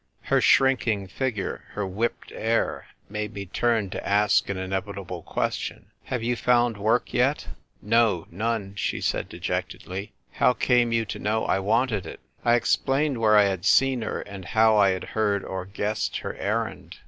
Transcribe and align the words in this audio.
Her 0.21 0.41
shrinking 0.41 1.09
figure, 1.09 1.65
her 1.73 1.85
whipped 1.85 2.31
air, 2.31 2.87
made 3.07 3.35
me 3.35 3.45
turn 3.45 3.91
to 3.91 4.03
ask 4.03 4.49
an 4.49 4.57
inevitable 4.57 5.21
question:" 5.21 5.91
Have 6.05 6.23
you 6.23 6.35
found 6.35 6.77
work 6.77 7.13
yet?"" 7.13 7.49
No, 7.83 8.25
none," 8.31 8.73
she 8.75 8.99
said 8.99 9.29
dejectedly." 9.29 10.11
How 10.39 10.53
came 10.53 10.91
you 10.91 11.05
to 11.05 11.19
know 11.19 11.45
I 11.45 11.59
wanted 11.59 12.07
it?" 12.07 12.19
I 12.43 12.55
explained 12.55 13.19
where 13.19 13.37
I 13.37 13.43
had 13.43 13.63
seen 13.63 14.01
her, 14.01 14.21
and 14.21 14.45
how 14.45 14.75
I 14.75 14.89
had 14.89 15.03
heard 15.03 15.45
or 15.45 15.67
guessed 15.67 16.17
her 16.21 16.33
errand. 16.35 16.97